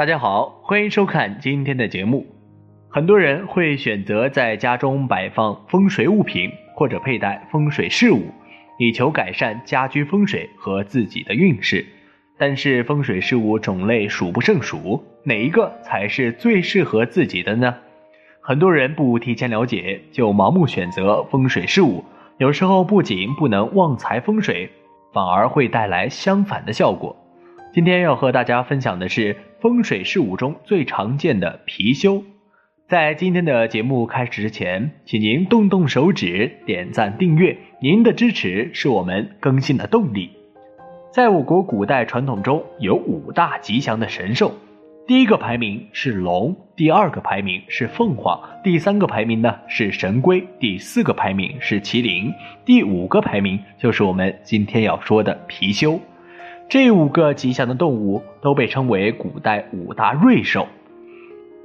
[0.00, 2.24] 大家好，欢迎收看今天的节目。
[2.88, 8.22] 很多人会选择在家中摆放风水物品，或者佩戴风水饰物，
[8.78, 11.84] 以求改善家居风水和自己的运势。
[12.38, 17.76] 但是风水饰物种类数不胜数，哪一个才是最适合自己的呢？
[18.40, 22.02] 很多人不提前了解就盲目选择风水饰物，
[22.38, 24.70] 有时候不仅不能旺财风水，
[25.12, 27.14] 反而会带来相反的效果。
[27.74, 32.22] 今天要和大家分享的是风水事物中最常见的貔貅。
[32.88, 40.30] 在今天的节目开始之前，请您动动手指点赞订阅，您的支持是我们更新的动力。
[41.12, 44.54] 在我国古代传统中有五大吉祥的神兽，
[45.06, 52.32] 第一个排名是龙，第二个排名是凤凰，第三个排名呢是神龟，第四个排名是麒麟，
[52.64, 56.00] 第五个排名就是我们今天要说的貔貅。
[56.70, 60.68] 这五个吉祥的动物都被称为古代五大瑞兽。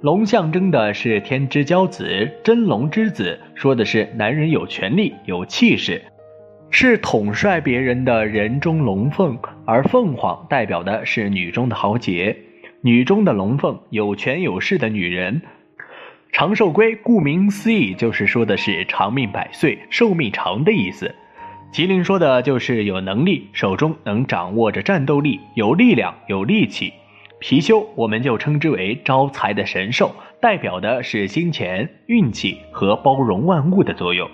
[0.00, 6.02] 龙象征的是天之骄子，真龙之子，说的是男人有权利、有气势，
[6.70, 12.36] 是统帅别人的人中龙凤；而凤凰代表的是女中的豪杰，
[12.80, 15.42] 女中的龙凤，有权有势的女人。
[16.32, 21.14] 长寿龟顾名思义，就是说的是长命百岁、寿命长的意思。
[21.72, 26.92] 麒麟说的就是有能力，手中能掌握着战斗力，有力量，有力气。
[27.40, 34.28] 貔貅我们就称之为招财的神兽，代表的是金钱、运气和包容万物的作用。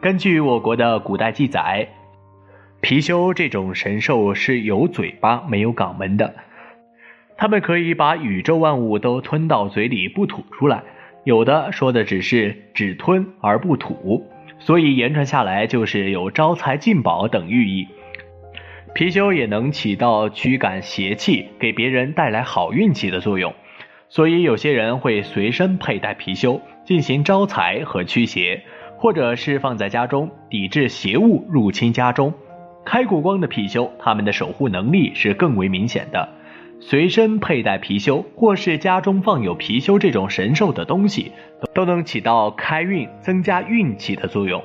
[0.00, 1.86] 根据我国的古代记载，
[2.80, 6.34] 貔貅这种神兽是有嘴巴没有肛门的，
[7.36, 10.82] 它们可以把宇宙万物都吞到嘴里不吐出来，
[11.22, 14.26] 有的说的只是只吞而不吐。
[14.64, 17.88] 所以言传下来就是有招财进宝等寓意。
[18.94, 23.52] 貔貅也能起到驱赶邪气、给别人带来好运气的作用，
[24.08, 28.62] 所以有些人会随身佩戴貔貅进行招财和驱邪，
[28.98, 32.32] 或者是放在家中抵制邪物入侵家中。
[32.84, 36.28] 开过光的貔貅，它们的守护能力是更为明显的。
[36.84, 41.30] 随身佩戴貔貅，或是家中放有貔貅这种神兽的东西，
[41.74, 44.62] 都能起到开运、增加运气的作用，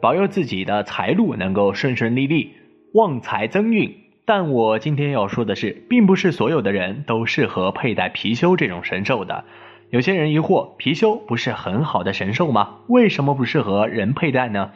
[0.00, 2.54] 保佑自己的财路能够顺顺利利、
[2.94, 3.94] 旺财增运。
[4.24, 9.44] 但我今天要说的是，并不是所有的人都适合佩戴貔貅这种神兽的。
[9.90, 12.78] 有些人疑惑，貔貅不是很好的神兽吗？
[12.88, 14.70] 为什么不适合人佩戴呢？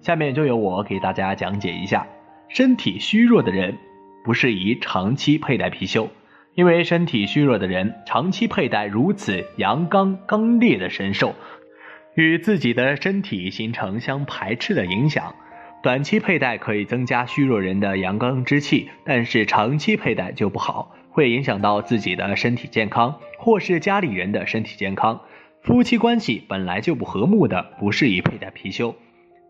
[0.00, 2.06] 下面就由我给大家讲解一下，
[2.48, 3.76] 身体虚弱的人
[4.24, 6.08] 不适宜长期佩戴貔貅。
[6.54, 11.34] 因为身体虚弱的人长期佩戴如此阳刚刚烈的神兽，
[12.14, 15.34] 与自己的身体形成相排斥的影响。
[15.82, 25.20] 短期佩戴可以增加虚弱人的阳刚之气，但是长期佩戴就不好，会影响到自己的身体健康，或是家里人的身体健康。
[25.62, 28.94] 夫妻关系本来就不和睦的，不适宜佩戴貔貅。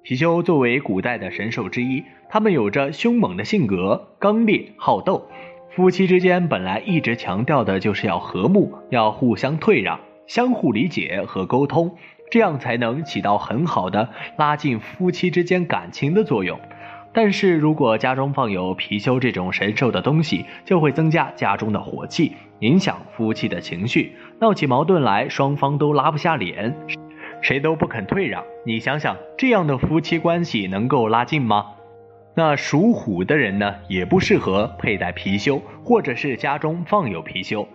[0.05, 5.29] 貔貅作为古代的神兽之一，它们有着凶猛的性格，刚烈好斗。
[5.75, 11.97] 夫妻之间本来一直强调的就是要和睦，要互相退让，相互理解和沟通，
[12.31, 16.61] 这样才能起到很好的拉近夫妻之间感情的作用。
[17.15, 26.77] 但是如果家中放有貔貅这种神兽的东西，就会增加家中的火气，影响夫妻的情绪，闹起矛盾来，双方都拉不下脸，
[27.41, 28.45] 谁都不肯退让。
[28.67, 31.65] 你想想，这样的夫妻关系能够拉近吗？
[32.35, 37.67] 那属虎的人呢，也不适合佩戴貔貅，或者是家中放有貔貅。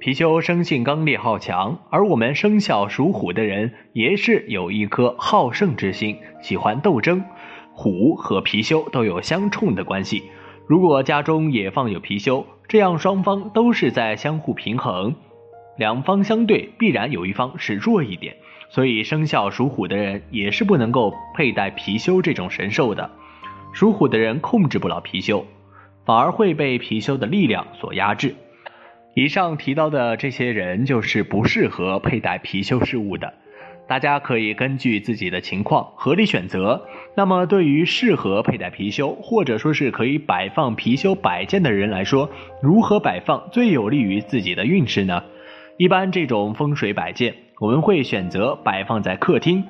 [0.00, 7.22] 貔貅生性刚烈好强，而我们生肖属虎的人也是有一颗好胜之心，喜欢斗争。
[7.72, 10.22] 虎和貔貅都有相冲的关系，
[10.66, 15.14] 如果家中也放有貔貅，这样双方都是在相互平衡，
[15.76, 18.36] 两方相对，必然有一方是弱一点。
[18.70, 23.10] 所以生肖属虎的人也是不能够佩戴貔貅这种神兽的。
[23.78, 25.44] 属虎的人控制不了貔貅，
[26.04, 28.34] 反而会被貔貅的力量所压制。
[29.14, 33.32] 以上提到的这些人就是不适合佩戴貔貅饰物的。
[33.86, 36.84] 大家可以根据自己的情况合理选择。
[37.14, 42.28] 那么，对于适合佩戴貔貅或者说是可以摆放貔貅摆件的人来说，
[42.60, 45.22] 如何摆放最有利于自己的运势呢？
[45.76, 49.62] 一般这种风水摆件，我们会选择摆放在客厅，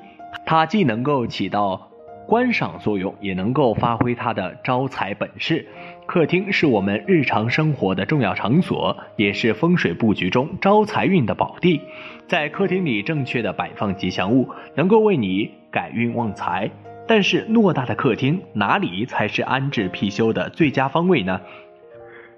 [0.47, 1.88] 它既能够起到。
[2.29, 5.65] 观赏作用也能够发挥它的招财本事。
[6.05, 11.81] 客厅是我们日常生活的重要场所，也是风水布局中招财运的宝地。
[12.27, 16.69] 在客厅里正确的摆放吉祥物，能够为你改运旺财。
[17.07, 21.41] 但是偌大的客厅，哪里才是安置貔貅的最佳方位呢？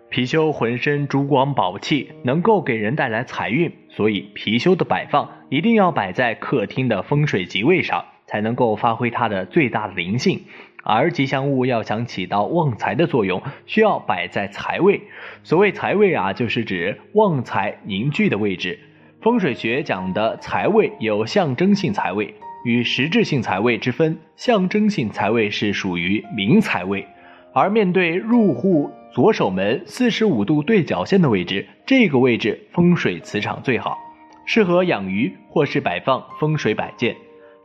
[0.10, 10.42] 貔貅浑身珠光宝气，能够给人带来财运，所以貔貅的摆放一定要摆在客厅的风水吉位上，才能够发挥它的最大的灵性。
[10.84, 15.02] 而吉祥物要想起到旺财的作用，需要摆在财位。
[15.44, 18.80] 所谓财位啊，就是指旺财凝聚的位置。
[19.22, 22.34] 风水学讲的财位有象征性财位
[22.66, 27.06] 与实质性财位之分，象征性财位是属于明财位，
[27.54, 28.90] 而面对入户。
[29.14, 33.98] 左手门四十五度对角线的位置，这个位置风水磁场最好，
[34.46, 37.14] 适合养鱼或是摆放风水摆件。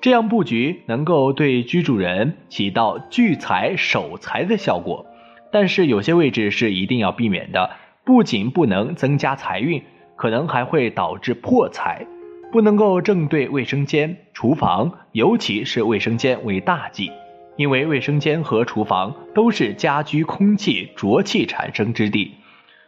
[0.01, 5.07] 这样布局能够对居住人起到聚财守财的效果。
[5.51, 7.71] 但是有些位置是一定要避免的，
[8.05, 9.83] 不仅不能增加财运，
[10.15, 12.07] 可能还会导致破财。
[12.53, 17.11] 不能够正对卫生间、厨房，尤其是卫生间为大忌。
[17.57, 22.33] 因为卫生间和厨房都是家居空气浊气产生之地，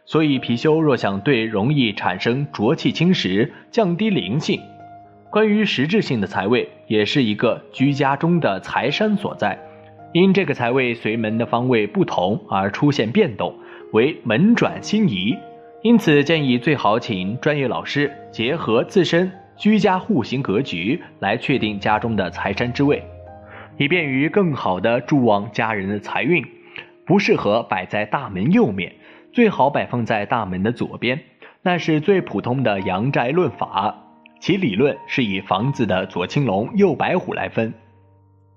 [0.05, 4.61] 所以貔貅若想对容易产生浊气侵蚀，降低灵性。
[5.31, 9.59] 关于实质性的财位，也是一个居家中的财山所在，
[10.13, 13.55] 因这个财位随门的方位不同而出现变动，
[13.93, 15.37] 为门转星移。
[15.83, 23.01] 因此建议最好请专业老师结合自身居家户型格局来确定家中的财山之位。
[23.77, 26.45] 以便于更好的助旺家人的财运，
[27.07, 28.93] 不适合摆在大门右面，
[29.33, 31.21] 最好摆放在大门的左边。
[31.63, 33.95] 那是最普通的阳宅论法，
[34.41, 37.75] 其理论是以房子的左青龙、右白虎来分，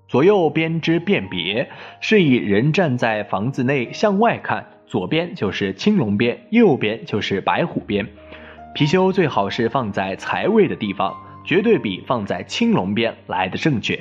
[0.08, 1.68] 左右边之辨别
[2.00, 8.06] 是以人站在房子内向外看，左边就是青龙边，右边就是白虎边。
[8.74, 11.14] 貔貅最好是放在财位的地方，
[11.44, 13.96] 绝对比放在青龙边来的正确。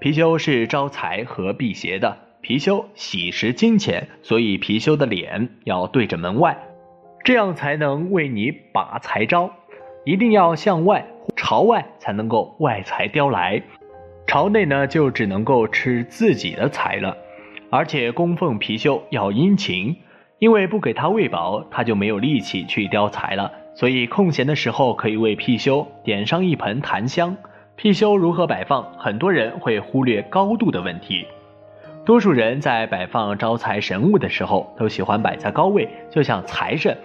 [0.00, 6.58] 貔貅是招财和辟邪的，貔貅喜食金钱，所以貔貅的脸要对着门外，
[7.22, 9.54] 这样才能为你把财招。
[10.04, 11.06] 一定要向外
[11.36, 13.62] 朝外才能够外财叼来，
[14.26, 17.16] 朝内呢就只能够吃自己的财了。
[17.70, 19.96] 而且供奉貔貅要殷勤，
[20.40, 23.52] 因为不给他喂饱，他就没有力气去叼财了。
[23.74, 27.36] 所以空闲的时候可以为貔貅点上一盆檀香。
[27.78, 28.84] 貔貅如何摆放？
[28.98, 31.24] 很多人会忽略高度的问题。
[32.04, 36.98] 多数人在摆放招财神物的时候，都喜欢摆在高位，就像财神。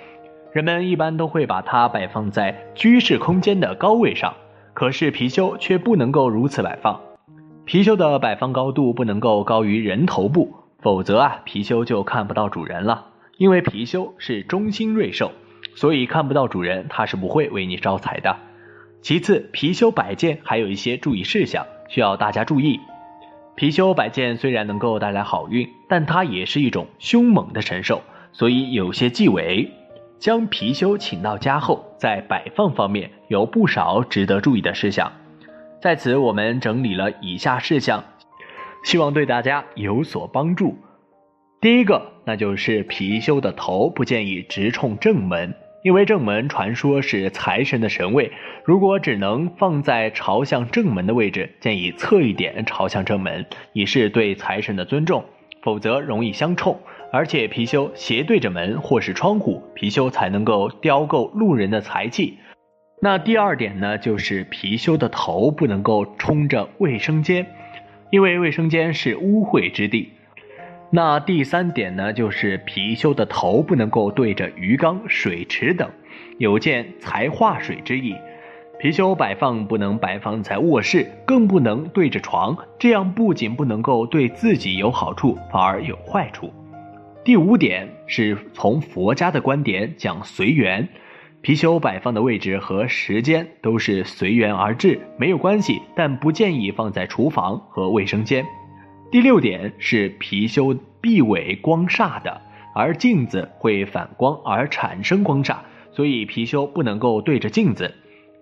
[0.53, 4.33] 人们一般都会把它摆放在居室空间的高位上。
[4.73, 7.01] 可是貔貅却不能够如此摆放。
[7.65, 13.07] 貔貅的摆放高度不能够高于人头部，否则啊，貔貅就看不到主人了。
[13.37, 15.31] 因为貔貅是中心瑞兽，
[15.75, 18.35] 所以看不到主人，它是不会为你招财的。
[19.01, 22.79] 其次，貔貅摆件还有一些注意事项需要大家注意。
[23.55, 29.71] 貔貅摆件虽然能够带来好运，但它也是一种凶猛的神兽，所以有些忌讳。
[30.19, 35.11] 将貔貅请到家后，在摆放方面有不少值得注意的事项。
[35.81, 38.03] 在此，我们整理了以下事项，
[38.83, 40.77] 希望对大家有所帮助。
[41.61, 45.53] 第一个，那就是貔貅的头不建议直冲正门。
[45.83, 48.31] 因为正门传说是财神的神位，
[48.65, 55.23] 如果只能放在朝向正门的位置，建议侧一点朝向正门，以示对财神的尊重，
[55.61, 56.77] 否则容易相冲。
[57.11, 62.37] 而且貔貅斜对着门或是窗户，貔貅才能够雕够路人的财气。
[63.01, 67.45] 那第二点呢，就是貔貅的头不能够冲着卫生间，
[68.11, 70.11] 因为卫生间是污秽之地。
[70.89, 75.89] 那第三点呢，就是貔貅的头不能够对着鱼缸、水池等，
[76.39, 78.15] 有见财化水之意。
[78.81, 86.53] 貔貅摆放不能摆放在卧室，更不能对着床，这样不仅不能够对自己有好处，反而有坏处。
[87.27, 90.87] 第五点是从佛家的观点讲随缘，
[91.43, 98.45] 貔貅摆放的位置和时间都是随缘而至，没有关系，但不建议放在厨房和卫生间。
[99.11, 102.39] 第六点是貔貅臂尾光煞的，
[102.73, 105.57] 而镜子会反光而产生光煞，
[105.91, 107.93] 所以貔貅不能够对着镜子。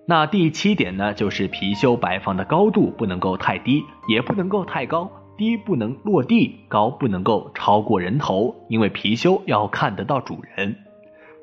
[0.08, 10.76] 那第七点呢，就是貔貅摆放的高度不能够太低，也不能够太高，低不能落地，高不能够超过人头，因为貔貅要看得到主人。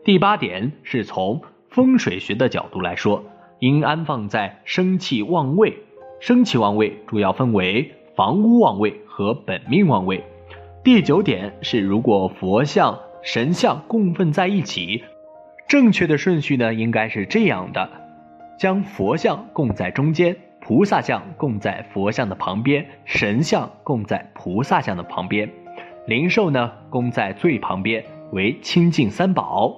[0.05, 3.25] 第八点是从风水学的角度来说，
[3.61, 5.77] 应安放在生气旺位。
[6.21, 9.03] 生气旺位主要分为房屋旺位。
[9.15, 10.25] 和本命旺位。
[10.83, 15.05] 第九点是，如果佛像、神像供奉在一起，
[15.69, 17.91] 正确的顺序呢，应该是这样的：
[18.59, 20.35] 将佛像供在中间，
[20.65, 25.51] 菩萨像供在佛像的旁边，神像供在菩萨像的旁边，
[26.07, 29.75] 灵兽呢供在最旁边，为清净三宝。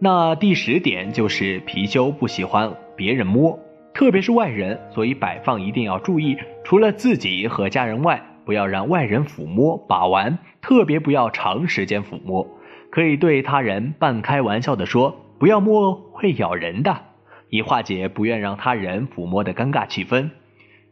[0.00, 3.56] 那第十点就是貔貅不喜欢别人摸，
[3.94, 12.46] 特别是外人，所以摆放一定要注意，除了自己和家人外，不要让外人抚摸把玩，特别不要长时间抚摸。
[12.90, 16.96] 可以对他人半开玩笑的说：“不要摸，会咬人的。”
[17.50, 20.30] 以化解不愿让他人抚摸的尴尬气氛。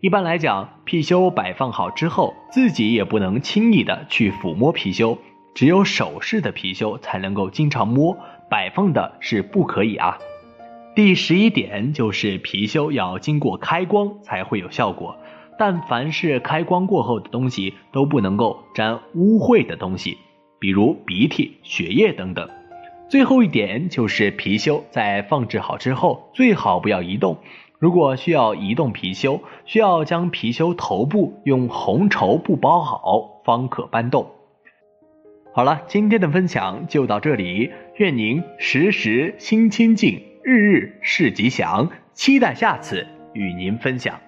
[0.00, 5.18] 一般来讲，貔貅摆放好之后，自己也不能轻易的去抚摸貔貅，
[5.54, 8.16] 只有首饰的貔貅才能够经常摸。
[8.50, 10.18] 摆放的是不可以啊。
[10.94, 15.16] 第十一点就是貔貅要经过开光才会有效果，
[15.58, 20.18] 但凡是开光过后的东西都不能够沾污秽的东西，
[20.60, 22.48] 比如鼻涕、血液等等。
[23.08, 27.38] 最后一点就是貔貅在放置好之后最好不要移动，
[27.78, 34.30] 如果需要移动貔貅，需要将貔貅头部用红绸布包好方可搬动。
[35.52, 37.70] 好了，今天的分享就到这里。
[37.96, 41.90] 愿您时时心清静，日日事吉祥。
[42.12, 44.23] 期待下次与您分享。